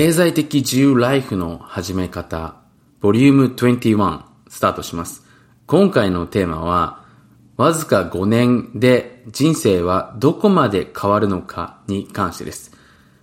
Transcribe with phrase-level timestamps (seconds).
[0.00, 2.54] 経済的自由ライフの始め方、
[3.00, 5.26] ボリューム21スタートします。
[5.66, 7.04] 今回のテーマは、
[7.58, 12.72] わずか5年で人生はどこまで変わるのかに関してです。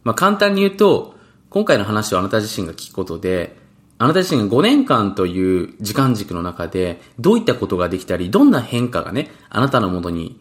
[0.04, 1.16] まあ、簡単に言うと、
[1.50, 3.58] 今回の話をあなた自身が聞くことで、
[3.98, 10.40] あなた自身が5年間という時間軸の中で、どういったことができたり、どんな変化がね、あなたのもとに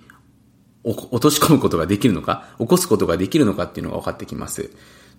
[0.85, 4.71] 落とし込むことができるのか、起こすことができるのかっていうのが分かってきます。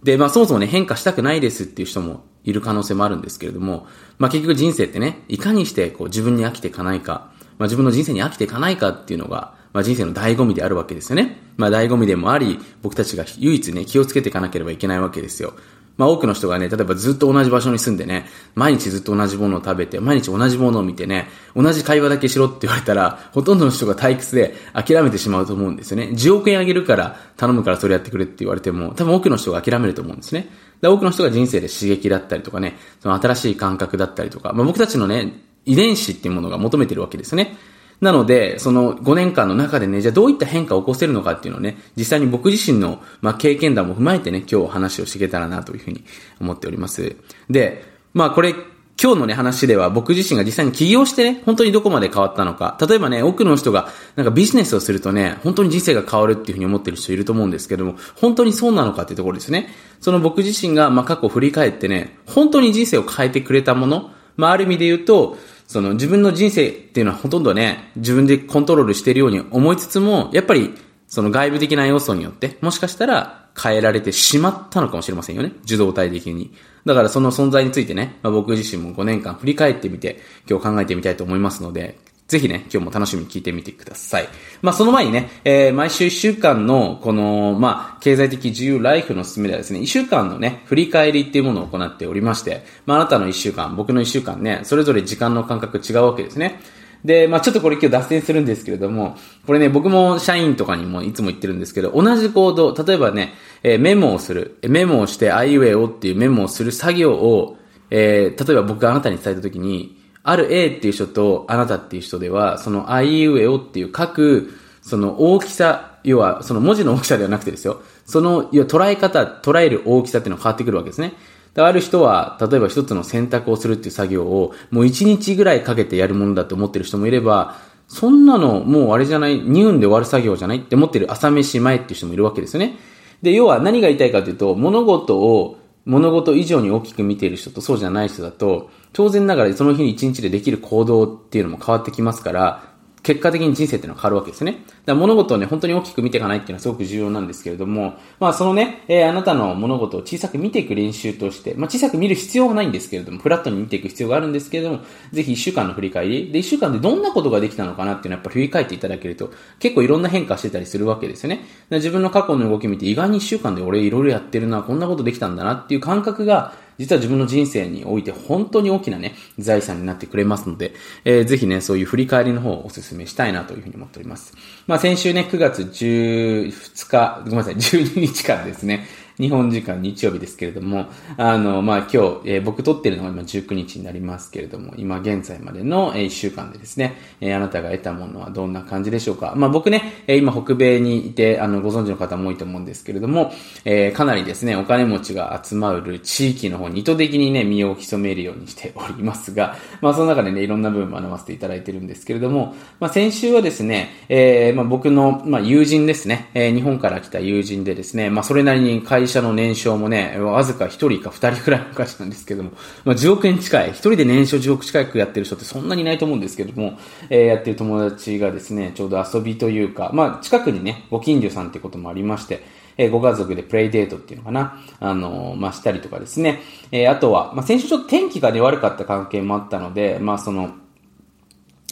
[0.03, 3.87] で、まあそもそもね、変化したくないですっていう人もいる可能性もあるんですけれども、
[4.19, 11.41] まあ結局人生ってね、いかにしてこう自分に飽きていかないか、まあ自分の人生に飽きていかないかっていうのが、まあ人生の醍醐味であるわけですよね。
[11.57, 15.53] まあ醍醐味でもあり、僕たちが唯一ね、気をつけていかなければいけないわけですよ。
[15.97, 18.25] まあ多くの人がね、例えばずっと同じ場所に住んでね、
[18.55, 26.09] 毎日ずっと同じものを食べて、毎日同じものを見てね、同じ会話だけしろって言われたら、ほとんどの人が退屈で諦めてしまうと思うんですよね。
[26.13, 30.49] 10億円あげるから頼むからそれやってくれって言われても、多分多くの人が諦めると思うんですね。
[30.81, 37.57] で多くの人が人生で刺激だったりとかね、その新しい感覚だったりとか、まあ僕たちのね、遺伝子っていうものが求めてるわけですね。
[37.99, 46.03] なので、その5年間の中でね、じゃあどういった変化を起こせるのかっていうのをね、実際に僕自身の、まあ、経験談も踏まえてね、今日話をしていけたらなというふうに
[46.39, 47.15] 思っております。
[47.49, 48.53] で、まあこれ、
[48.99, 52.79] 今日のね、話では僕自身が実際に起業してね、本当にどこまで変わったのか。
[52.81, 59.69] 例えばね、多くの人がなんかビジネスをするとね、本当に人生が変わるっていうふうに思ってる人いると思うんですけども、本当にそうなのかっていうところですね。
[60.01, 65.37] その僕自身が、まあ過去を振り返ってね、本当に人生を変えてくれたもの、まあある意味で言うと、
[65.67, 70.73] その自分の人生っていうのはほとんどね、自分でコントロールしているように思いつつも、やっぱり
[71.07, 75.51] その外部的な要素によって、もしかしたら変えられてしまったのかもしれませんよね。
[75.63, 76.53] 受動体的に。
[76.85, 84.27] だからその存在についてね、まあ、僕自身も5年間振り返ってみて、今日考えてみたいと思いますので、ぜひね、今日も楽しみに聞いてみてください。
[84.61, 96.59] まあ、その前にね、えー、毎週1週間の、この、まあ、経済的自由ライフの進めではですね、1週間のね、振り返りっていうものを行っておりまして、まあ、あなたの1週間、僕の1週間ね、それぞれ時間の感覚違うわけですね。
[97.05, 103.33] で、まあちょっとこれ今日脱線するんですけれども、これね、僕も社員とかにもいつも言ってるんですけど、同じ行動、例えばね、
[103.63, 107.57] えー、メモをする、メモをして、アイウェイをっていうメモをする作業を、
[107.89, 109.97] えー、例えば僕があなたに伝えたときに、
[110.29, 117.81] ある A っていう人とあなたっていう人では、その I, U, E, O っていう書く、その大きさ、要はその文字の大きさではなくてですよ。
[118.05, 121.13] その、要は捉え方、捉える大きさっていうのが変わってくるわけですね。
[121.55, 127.55] ある人は、例えば一つの選択をするっていう作業を、もう一日ぐらいかけてやるものだと思ってる人もいれば、
[127.87, 132.75] そんなのもうあれじゃない、2分で終わる作業じゃないって思ってる朝飯前っていう人もいるわけですよね。
[133.21, 142.76] で、要は何が言いたいかというと、物事を物事以上に大きく見ている人とそうじゃない人だと、当然ながらその日に一日でできる行動っていうのも変わってきますから、
[143.07, 144.51] 結果的に人生っていうのは変わるわけですね。
[144.51, 154.79] だから物事をね、本当に大きく見ていかないっていうのはすごく重要なんですけれども、まあそのね、えー、あなたの物事を小さく見ていく練習として、まあ小さく見る必要はないんですけれども、フラットに見ていく必要があるんですけれども、
[155.13, 161.45] ぜひ一週間の振り返り、で一週間でどんなことができたのかなっていうのはやっぱ振り返っていただけると、結構いろんな変化してたりするわけですよね。
[161.71, 170.73] 自分の過去の動き見て意外に一週間で俺いろいろやってるな、こんなことできたんだなっていう感覚が、実は自分の人生において本当に大きなね、財産になってくれますので、
[171.05, 174.33] えー、ぜひね、そういう振り返りの方をお勧めしたいなというふうに思っております。
[174.67, 178.85] まあ先週ね、9月12日、ごめんなさい、12日間ですね、
[179.19, 180.85] 日本時間日曜日ですけれども、
[181.17, 189.33] あの、まあ、今日、えー、僕撮ってるのが今19日になりますけれども、今現在までの、えー、1週間でですね、えー、あなたが得たものはどんな感じでしょうか。
[189.35, 193.33] まあ、僕ね、えー、今北米にいて、あの、ご存知の方も多いと思うんですけれども、
[193.65, 212.51] えー、かなりですね、お金持ちが集まる地域の方に意図的にね、身を潜めるようにしておりますが、まあ、その中でね、いろんな部分学ばせていただいてるんですけれども、まあ、先週はですね、えー、まあ、僕の、まあ、友人ですね、えー、日本から来た友人でですね、まあ、それなりに会会社の年商もね、わずか1人か2人くらいの会社なんですけども、
[212.83, 216.77] まあ、10億円近い、1人で年商10億近くやってる人ってそんなにいないと思うんですけども、
[217.09, 222.43] えー、やってる友達がですね、ちょうど遊びというか、まあ、近くにね、ご近所さんってこともありまして、
[222.75, 226.41] え、ご家族でプレイデートっていうのかな、あの、まあ、したりとかですね、
[226.73, 230.51] えー、あとは、まあ、先週ちょっと天気がね、悪かった関係もあったので、まあ、その、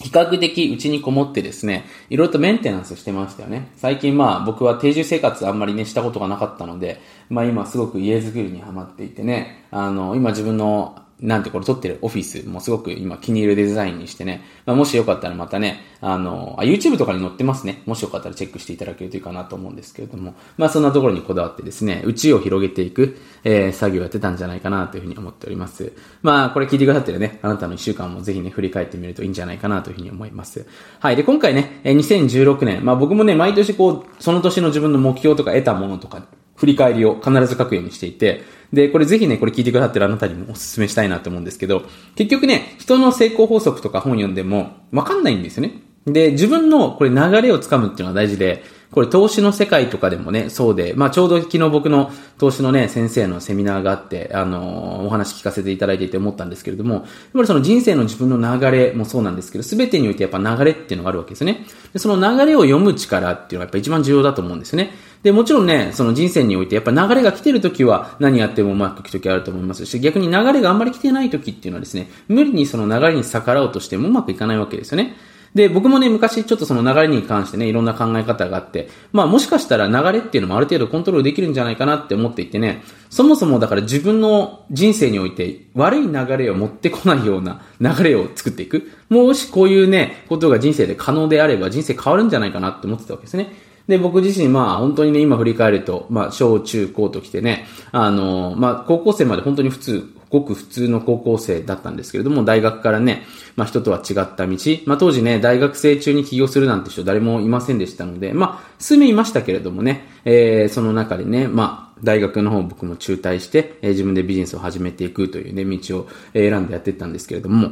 [0.02, 3.72] 比較的うちにこもってですね、いろいろとメンテナンスしてましたよね。
[3.78, 17.82] 最近まあ僕は定住生活あんまりねしたことがなかったので、まあ今すごく家づくりにハマっていてね、あの、今自分のなんてこれ撮ってるオフィスもすごく今気に入るデザインにしてね、まあ、もしよかったらまたね、あの、あ、YouTube とかに載ってますね。
[17.86, 25.94] もしよかったらチェックしていただけるといいかなと思うんですけれども、まあそんなところにこだわってですね、うちを広げていく、えー、作業やってたんじゃないかなというふうに思っております。
[26.22, 30.66] まあこれ聞いてくださってるね、あなたの一週間もぜひね、振り返ってみるといいんじゃないかなというふうに思います。
[31.00, 31.16] はい。
[31.16, 36.26] で、今回ね、2016年、まあ僕もね、毎年こう、その年の自分の目標とか得たものとか、
[36.56, 38.44] 振り返りを必ず書くようにしていて、
[38.74, 41.84] で、これぜひね、これ聞いてくださってるあなたにもお勧めしたいなと思うんですけど、
[42.16, 45.82] 結局ね、人の成功法則とか本読んでもわかんないんですよね。
[46.06, 48.64] で、自分のこれ流れをつかむっていうのが大事で、
[48.96, 57.04] これ投資の世界とかでもね、そうで、まあちょうど昨日僕の投資のね、先生のセミナーがあって、あのー、お話聞かせていただいていて思ったんですけれども、やっ
[57.34, 61.66] ぱりその人生の自分の流れもそうなんですけど、すべてにおいてやっぱ流れっていうのがあるわけですね。
[61.92, 64.92] で、その流れを読む力っていうのがやっぱ一番重要だと思うんですね。
[65.24, 75.18] で、もちろんね、その人生においてやっぱ流れが来てる時は何やってもうまくいく時あると思いますし、逆に流れがあんまり来てない時っていうのはですね、無理にその流れに逆らおうとしてもうまくいかないわけですよね。
[75.56, 88.92] で、僕もね、昔ちょっとその流れに関してね、いろんな考え方があって、まあもしかしたら流れっていうのもある程度コントロールできるんじゃないかなって思っていてね、そもそもだから自分の人生において悪い流れを持ってこないような流れを作っていく。
[89.08, 93.54] もしこういうね、ことが人生で可能であれば人生変わるんじゃないかなって思ってたわけですね。
[93.88, 103.24] で、僕自身、まあ、本当にね、今振り返ると、まあ、小中高と来てね、あの、まあ、高校生まで本当に普通、ごく普通の高校生だったんですけれども、大学からね、
[103.56, 117.72] まあ、人とは違った道、まあ、当時ね、大学生中に起業するなんて人誰もいませんでしたので、まあ、数名いましたけれどもね、えー、その中でね、まあ、大学の方僕も中退して、えー、自分でビジネスを始めていくというね、道を選んでやっていったんですけれども、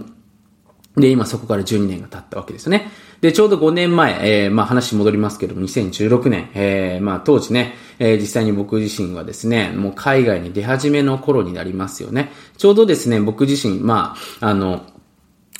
[0.95, 2.92] で、今そこから12年が経ったわけですよね。
[3.24, 12.34] で、ちょうど5年前、えー、まあ話戻りますけども、2016年、えー、まあ当時ね、えー、実際に僕自身はですね、もう海外に出始めの頃になりますよね。
[12.58, 14.81] ちょうどですね、僕自身、まあ、あの、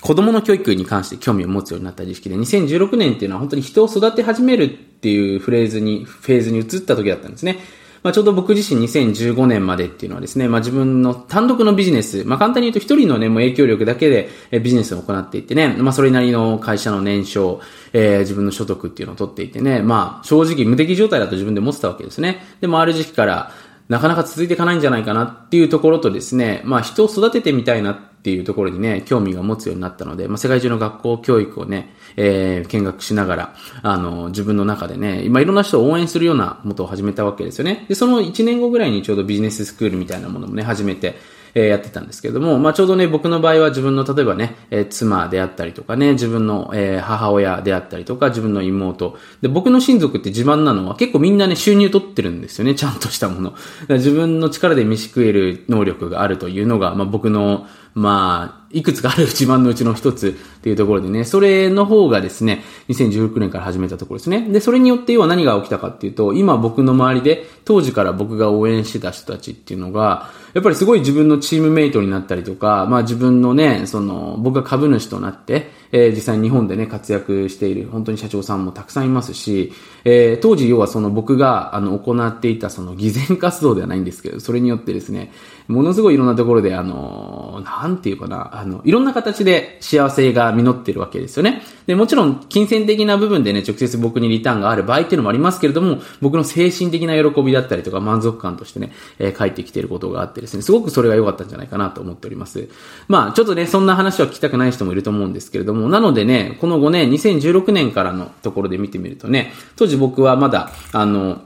[0.01, 7.60] 子供の教育に関して興味を持つようになった時期で、2016年っていうのは本当に人を育て始めるっていうフレーズに、フェーズに移った時だったんですね。
[8.03, 14.29] まあ、ちょうど僕自身2015年までっていうのはですね、まあ、自分の単独のビジネス、まあ、簡単に言うと一人のね、もう影響力だけで
[14.59, 17.61] ビジネスを行っていてね、まあ、それなりの会社の年商、
[17.94, 22.44] えー、自分の所得っていうのを取っていてね、まあ、正直無敵状態だと自分で持ってたわけですね。
[22.59, 23.51] でもある時期から、
[23.89, 37.86] なかなか続いていかないんじゃないかなっていうところとですね、まあ人を育ててみたいなっっていうところにね、興味が持つようになったので、まあ世界中の学校教育をね、えー、見学しながら、あの、自分の中でね、今いろんな人を応援するようなことを始めたわけですよね。
[37.90, 41.18] で、その1年後ぐらいにちょうどビジネススクールみたいなものもね、始めて、
[41.55, 49.17] え、やってたんですけども、まあ、ちょうどね、僕の場合は自分の例えばね、え、妻であったりとかね、自分の、え、母親であったりとか、自分の妹。
[49.41, 53.53] で、僕の親族って自慢なのは結構みんなね、収入取ってるんですよね、ちゃんとしたもの。
[53.89, 64.47] 自分の力で飯食える能力があるというのが、まあ、僕の、まあ、いくつかある 自慢のうちの一つっていうところでね、それの方がですね、2016年から始めたところですね。
[64.51, 79.72] で、それによって要は何が起きたかっていうと、今僕の周りで当時から僕が応援してた人たちっていうのが、やっぱりすごい自分のチームメイトになったりとか、まあ自分のね、その、僕が株主となって、えー、実際に日本でね、活躍している、本当に社長さんもたくさんいますし、
[80.04, 85.31] えー、当時要はその僕が、あの、行っていたその偽善活動ではないんですけど、それによってですね、
[85.68, 91.62] ものすごいいろんなところで、あの、なんていうかな、あの、いろんな形で幸せが実ってるわけですよね。
[91.86, 102.68] で、もちろん、金銭的な部分でね、直接僕にリターンがある場合っていうのもありますけれども、僕の精神的な喜びだったりとか満足感としてね、えー、帰ってきてることがあってですね、すごくそれが良かったんじゃないかなと思っております。
[103.07, 111.41] まあ、ちょっとね、そんな話は聞きたくない人もいると思うんですけれども、なのでね、この5年、2016年からのところで見てみるとね、当時僕はまだ、あの、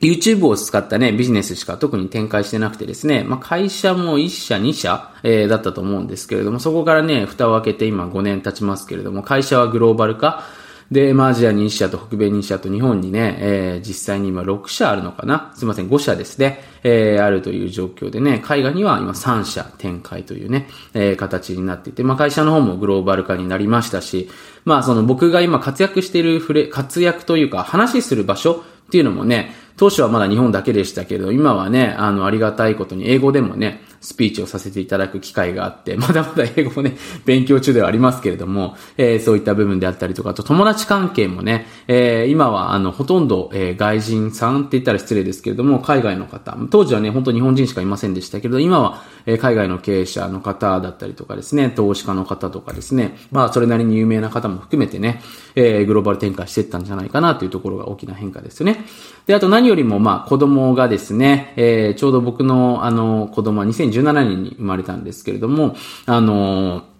[0.00, 10.44] YouTube を使ったね、ビジネスしか特に展開してなくてですね、まあ、会社も1社2社、えー、だったと思うんですけれども、そこからね、蓋を開けて今5年経ちますけれども、会社はグローバル化、
[10.90, 15.52] で、まあ、アジアに1社と北米に1社と日本にね、えー、実際に今6社あるのかな？
[15.56, 24.30] すいません、5社ですね、えー、あるという状況でね、海外には今3社展開というね、えー、形になっていて、まあ、会社の方もグローバル化になりましたし、
[24.64, 55.22] まあ、その僕が今活躍しているフレ、活躍というか話する場所っていうのもね、当初はまだ日本だけでしたけれど、今はね、あの、ありがたいことに英語でもね、スピーチをさせていただく機会があって、 まだまだ英語をね、 勉強中ではありますけれども、えー、そういった部分であったりとか、あと友達関係もね、えー、今はあの、ほとんど、えー、外人さんって言ったら失礼ですけれども、海外の方、当時はね、本当日本人しかいませんでしたけれど、今は、えー、海外の経営者の方だったりとかですね、投資家の方とかですね、まあ、それなりに有名な方も含めてね、
[55.54, 58.84] えー、グローバル展開していったんじゃないかなというところが大きな変化ですよね。
[59.26, 66.94] で、あと何よりも、まあ、子供がですね、えー、ちょうど僕の、あの、子供は2010 2017年に生まれたんですけれども、あのー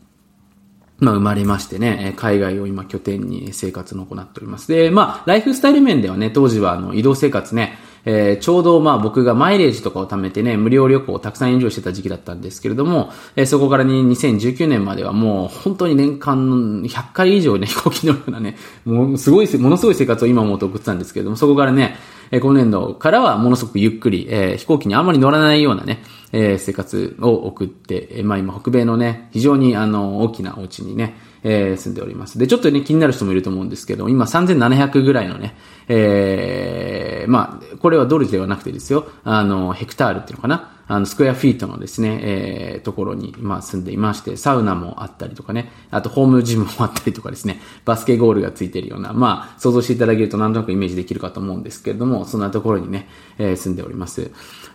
[1.01, 4.69] まあ、生まれましてね、海外を今拠点に生活の行っております。
[4.69, 21.97] で、まあ、ライフスタイル面ではね、当時はあの、移動生活ね、えー、ちょうどまあ僕がマイレージとかを貯めてね、無料旅行をたくさんエンジョイしてた時期だったんですけれども、えー、そこからに2019年まではもう本当に年間100回以上ね、 飛行機乗るようなね、もうすごい、ものすごい生活を今もと送ってたんですけれども、そこからね、
[22.31, 26.03] えー、今年度からはものすごくゆっくり、えー、飛行機にあんまり乗らないようなね、
[26.37, 31.15] えー、生活を送って、えー、まあ今北米のね、非常にあの、大きなお家にね、
[31.45, 32.39] えー、住んでおります。
[32.39, 40.74] で、ちょっとね、気になる人もいると思うんですけど、今3700ぐらいのね、えー、まあ、これはドルではなくてですよ、あの、ヘクタールっていうのかな。
[40.87, 54.31] あの、スクエアフィートのですね、えー、ところに、まあ、住んでいまして、サウナもあったりとかね、あと、ホームジムもあったりとかですね、バスケゴールがついているような、まあ、想像していただけるとなんとなくイメージできるかと思うんですけれども、そんなところにね、えー、住んでおります。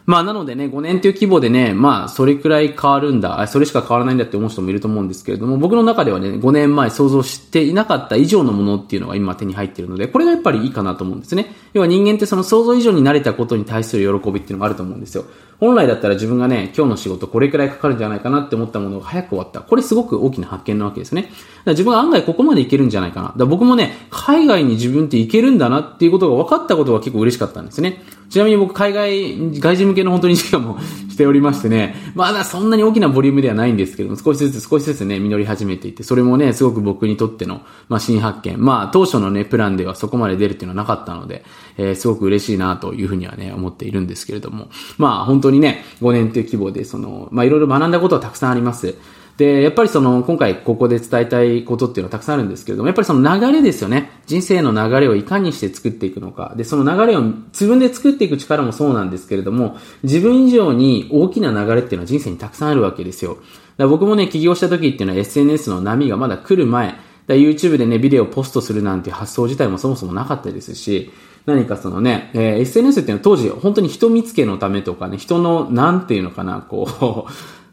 [0.05, 11.53] まあ、なのでね、5年という規模でね、まあ、それくらい変わるんだ、それしか変わらないんだって思う人もいると思うんですけれども、僕の中ではね、5年前想像していなかった以上のものっていうのが今手に入っているので、これがやっぱりいいかなと思うんですね。
[11.73, 15.25] 要は人間ってその想像以上に慣れたことに対する喜びっていうのがあると思うんですよ。
[15.59, 19.59] 本来だったら自分がね、今日の仕事これくらいかかるんじゃないかなって思ったものが早く終わった。
[19.59, 21.23] これすごく大きな発見なわけですね。
[21.23, 21.35] だか
[21.65, 23.27] ら自分が案外ここまでいけるんじゃないかな。
[23.27, 28.01] だから僕もね、海外に自分っていけるんだなっていうことが分かったことが結構嬉しかったんですね。
[28.29, 38.63] ちなみに僕、海外、外人向けの本当に授業もしておりましてね、まだそんなに大きなボリュームではないんですけども、少しずつ少しずつね、実り始めていて、それもね、すごく僕にとっての、まあ、新発見。
[38.63, 41.43] まあ、当初のね、プランではそこまで出るっていうのはなかったので、
[41.77, 48.95] えー、すごく嬉しいなというふうにはね、思っているんですけれども、まあ、本当にね、5年という規模で、その、まあ、いろいろ学んだことはたくさんあります。
[49.39, 54.11] で、やっぱりその、今回ここで伝えたいことっていうのはたくさんあるんですけれども、やっぱりその流れですよね。
[54.25, 56.53] 人生の流れをいかにして作っていくのか。
[56.57, 63.37] で、その流れを自分で作っていく力もそうなんですけれども、自分以上に大きな流れっていうのは人生にたくさんあるわけですよ。
[63.77, 66.95] だ僕もね、起業した時っていうのは SNS の波がまだ来る前、
[67.27, 71.13] だ YouTube でね、ビデオをポストするなんて発想自体もそもそもなかったですし、
[71.45, 77.31] 何かそのね、えー、SNS っていうのは当時本当に人見つけのためとかね、人の、なんていうのかな、こう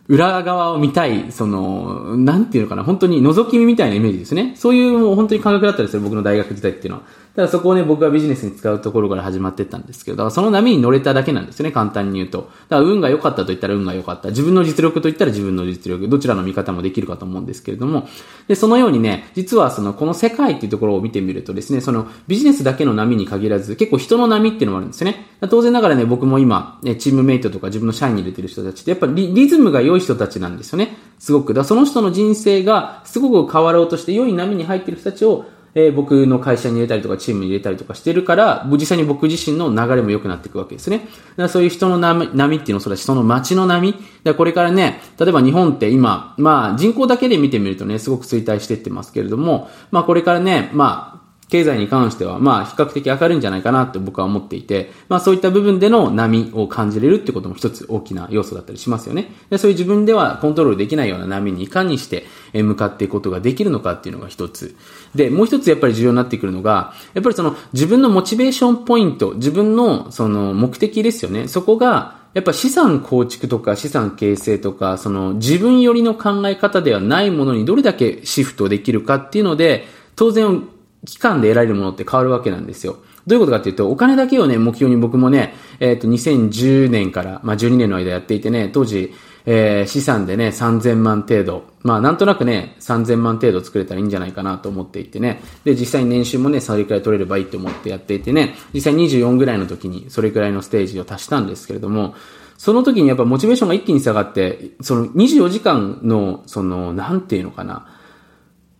[0.08, 4.54] 裏側を見たい、その、なんていうのかな、本当に覗き見みたいなイメージですね。
[4.56, 7.04] そういうもう本当に感覚だったりする、僕の大学時代っていうのは。
[7.36, 12.50] ただそこをね、僕がビジネスに使うところから始まってったんですけど、だからその波に乗れただけなんですよね、簡単に言うと。
[12.70, 14.30] だから運が良かったと言ったら運が良かった。
[14.30, 16.08] 自分の実力と言ったら自分の実力。
[16.08, 18.08] どちらの見方もできるかと思うんですけれども。
[18.48, 25.26] で、そのようにね、実はその、この世界っていうところを見てみるとですね、そのビジネスだけの波に限らず、結構人の波っていうのもあるんですよね。
[25.50, 30.96] 当然ながらね、僕も今、ね、チームメイトとか自分の社員に入れてる人たちって、やっぱりリズムが良い人たちなんですよね。
[31.18, 31.52] すごく。
[31.52, 35.44] だその人の人生がすごく変わろうとして良い波に入ってる人たちを
[35.78, 41.00] えー、僕の会社に入れたりとかチームに入れたりとかしてるから、実際に僕自身の流れも良くなっていくわけですね。
[41.00, 43.94] だからそういう人の波波っていうのもそうだし、その街の波。
[44.24, 51.15] だこれからね、例えば日本って今、まあ人口だけで見てみるとね、すごく衰退してってますけれども、まあこれからね、まあ
[51.48, 59.30] 経済に関しては、まあ、比較的明るいんじゃないかなって僕は思っていて、まあ、そういった部分での波を感じれるってことも一つ大きな要素だったりしますよね。
[59.48, 64.74] でそういう自分ではコントロールできないような波にいかにして向かっていくことができるのかっていうのが一つ。
[65.14, 71.46] で、もう一つやっぱり重要になってくるのが、やっぱりその自分のモチベーションポイント、自分のその目的ですよね。
[71.46, 79.86] そこが、やっぱ資産構築とか資産形成とか、その自分寄りの考え方ではないものにどれだけシフトできるかっていうので、
[80.16, 80.68] 当然
[81.06, 82.98] 期間で得られるものって変わるわけなんですよ。
[83.26, 89.12] どういうことかっていうと、お金だけをね、目標に僕もね、えっ、ー、と、2010年から、まあ、12年の間やっていてね、当時、
[89.46, 91.64] えー、資産でね、3000万程度。
[91.82, 95.40] まあ、なんとなくね、3000万程度作れたらいいんじゃないかなと思っていてね。
[95.64, 102.14] で、実際に年収もね、それくらい取れればいいと思ってやっていてね、実際24ぐらいの時に、それくらいのステージを達したんですけれども、
[102.58, 107.86] その時にやっぱモチベーションが一気に下がって、その24時間の、その、なんていうのかな、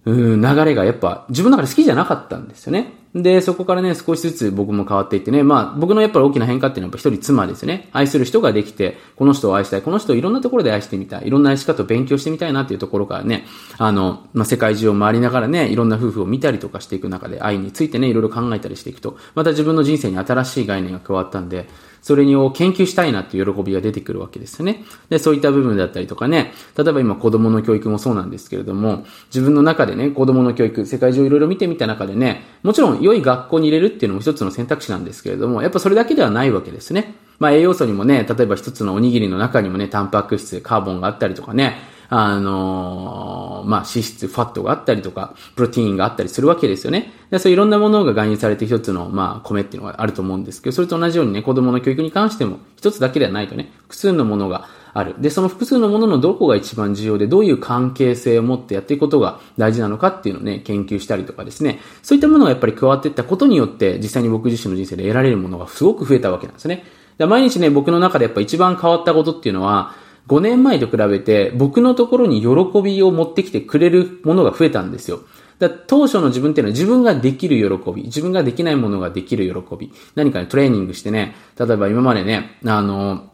[0.07, 2.93] うん、流れがやっぱ自分の中で好きじゃなかったんですよね。
[3.13, 7.89] で、そこからね、少しずつ僕も変わっていってね、まあ、僕のやっぱり大きな変化っていうのはやっぱ一人妻ですよね。
[7.93, 13.47] 愛する人ができて、この人を愛したい、この人をいろんなところで愛してみたい、いろんな愛し方を勉強してみたいなっていうところからね、
[13.79, 21.67] あの、まあ、世界中を回りながらね、いろんな夫婦を見たりとかしていく中で、愛についてね、いろいろ考えたりしていくと、また自分の人生に新しい概念が加わったんで、
[22.07, 24.85] それを研究したいなっていう喜びが出てくるわけですよね。
[25.09, 37.17] で、そういった部分だったりとかね、例えば今子供の教育もそうなんですけれども、自分の中でね、子供の教育、世界中いろいろ見てみた中でね、もちろん良い学校に入れるっていうのも一つの選択肢なんですけれども、やっぱそれだけではないわけですね。
[37.41, 41.77] まあ栄養素にもね、例えば一つのおにぎりの中にもね、タンパク質、カーボンがあったりとかね、
[42.09, 47.13] あのー、まあ、脂質、ファットがあったりとか、プロテインがあったりするわけですよね。
[47.31, 55.15] でそういろんなものが含有されて一つの、まあ、米っていうのがあると思うんですけど、それと同じようにね、子供の教育に関しても、一つだけではないとね、複数のものがある。
[55.19, 66.85] で、その複数のもののどこが一番重要で、どういう関係性を持ってやっていくことが大事なのかっていうのをね、研究したりとかですね、そういったものがやっぱり加わっていったことによって、実際に僕自身の人生で得られるものがすごく増えたわけなんですね。
[67.19, 69.95] 毎日ね、僕の中でやっぱ一番変わったことっていうのは、
[70.29, 75.21] 5年前と比べて僕のところに喜びを持ってきてくれるものが増えたんですよ。
[75.59, 83.31] だ当初の自分っていうのは自分ができる喜び、自分ができないものができる喜び、何かね、トレーニングしてね、例えば今までね、あの、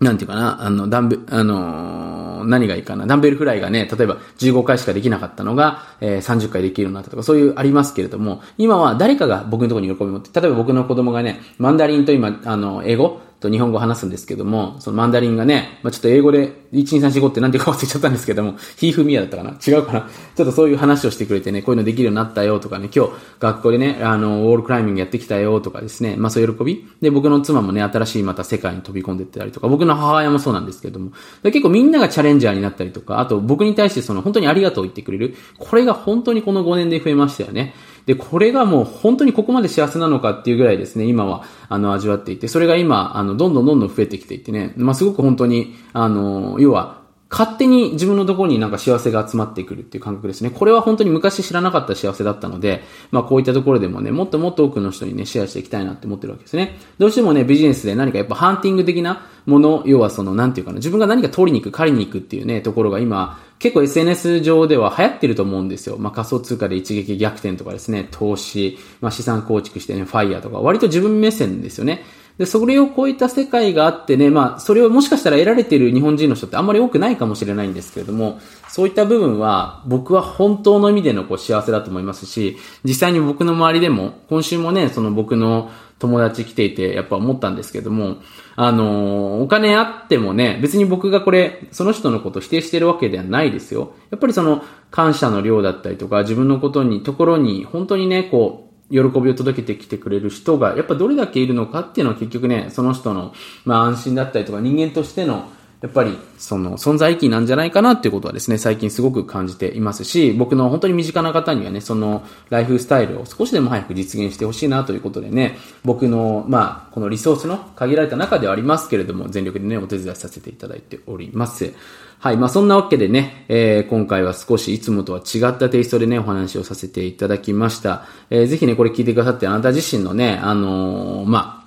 [0.00, 19.50] なんていうかな、あの、ダンベ、あの、何がいいかな、ダンベルフライがね、例えば15回しかできなかったのが、えー、30回できるようになったとか、そういうありますけれども、今は誰かが僕のところに喜びを持って、例えば僕の子供がね、マンダリンと今、あの、英語と日本語を話すんですけども、そのマンダリンがね、まあ、ちょっと英語で12345って何ていうか忘れちゃったんですけども、ヒーフミヤだったかな？
[19.50, 20.00] 違うかな？
[20.34, 26.88] ちょっとそういう話をしてくれてね、こういうのできるようになったよとかね、今日学校でね、あの、ウォールクライミングやってきたよとかですね、まあそういう喜び？
[27.00, 35.36] で、僕の妻もね、新しいまた世界に飛び込んでったりとか、僕の母親もそうなんですけども、結構みんながチャレンジャーになったりとか、あと僕に対してその本当にありがとう言ってくれる。
[35.58, 37.74] これが本当にこの5年で増えましたよね。
[38.06, 50.50] で、これがもう本当にここまで幸せなのかっていうぐらいですね、今は、あの、味わっていて、それが今、あの、どんどんどんどん増えてきていてね、まあ、すごく本当に、あの、要は、勝手に自分のところになんか幸せが集まってくるっていう感覚ですね。
[50.50, 56.78] これは本当に昔知らなかった幸せだったので、まあこういったところでもね、もっともっと多くの人にね、シェアしていきたいなって思ってるわけですね。
[56.98, 65.96] どうしてもね、ビジネスで何かやっぱハンティング的なもの、要はその、なんていうかな、自分が何か取りに行く、借りに行くっていうね、ところが今、結構 SNS 上では流行ってると思うんですよ。
[65.98, 72.04] まあ、仮想通貨で一撃逆転とかですね、投資、まあ、資産構築してね、ファイヤーとか、割と自分目線ですよね。
[72.38, 88.16] で、それを超えた世界があってね、まあ、それをもしかしたら得られてる日本人の人ってあんまり多くないかもしれないんですけれども、そういった部分は、僕は本当の意味でのこう幸せだと思いますし、実際に僕の周りでも、今週もね、その僕の友達来ていて、やっぱ思ったんですけども、
[88.56, 93.94] あのお金あってもね、別に僕がこれ、その人のことを否定してるわけではないですよ。
[94.10, 103.32] やっぱりその、感謝の量だったりとか、自分のことに、ところに、本当にね、こう、喜びを届けてきてくれる人が、やっぱどれだけいるのかっていうのは結局ね、その人の、
[103.64, 105.48] まあ安心だったりとか人間としての、
[105.84, 121.74] やっぱり、その、存在意義なんじゃないかなっていうことはですね、最近すごく感じていますし、僕の本当に身近な方にはね、その、ライフスタイルを少しでも早く実現してほしいなということでね、僕の、まあ、このリソースの限られた中ではありますけれども、全力でね、お手伝いさせていただいております。
[122.18, 122.38] はい。
[122.38, 128.06] まあ、そんなわけでね、えー、今回は少しいつもとは違ったテイストでね、お話をさせていただきました。
[128.30, 131.64] えー、ぜひね、これ聞いてくださって、あなた自身のね、あのー、まあ、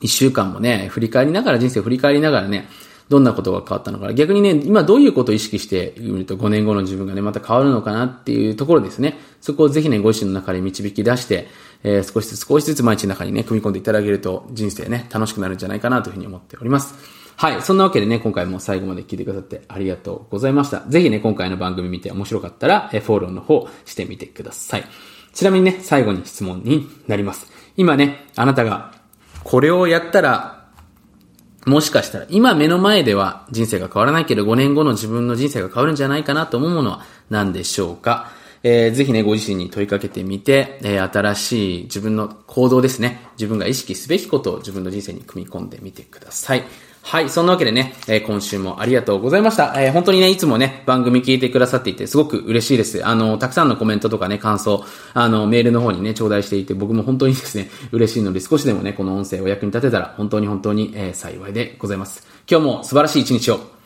[0.00, 2.68] 一週間もね、振り返りながら、人生を振り返りながらね、
[3.12, 4.14] どんなことが変わったのか。
[4.14, 9.18] 逆にね、今どういうことを意識してみると5年後の自分がね、また変わるのかなっていうところですね。
[9.42, 11.48] そこをぜひね、ご自身の中で導き出して、
[11.82, 16.94] えー、少しずつ少しずつ毎日の中にね、組み込んでいただけると人生ね、楽しくなるんじゃないかなというふうに思っております。
[17.36, 17.60] はい。
[17.60, 20.80] そんなわけでね、今回も最後まで聞いてくださってありがとうございました。
[20.88, 24.84] ぜひね、今回の番組見て面白かったら、えフォローの方してみてください。
[25.34, 27.52] ちなみにね、最後に質問になります。
[27.76, 28.94] 今ね、あなたが
[29.44, 30.61] これをやったら
[31.64, 38.30] もしかしたら、今目の前では人生が変わらないけど、5年後の自分の人生が変わるんじゃないかなと思うものは何でしょうか？
[38.64, 43.20] えー、ぜひね、ご自身に問いかけてみて、えー、新しい自分の行動ですね。
[43.32, 46.64] 自分が意識すべきことを自分の人生に組み込んでみてください。
[47.02, 47.28] はい。
[47.28, 49.74] そんなわけでね、えー、今週もありがとうございました。
[49.76, 53.04] えー、本当にね、いつもね、番組聞いてくださっていて、すごく嬉しいです。
[53.04, 62.26] あの、たくさんのコメントとかね、感想、あの、メールの方にね、頂戴していて、僕も本当にですね、嬉しいので、少しでもね、この音声を役に立てたら、本当に本当に、えー、幸いでございます。
[62.48, 63.81] 今日も素晴らしい一日を。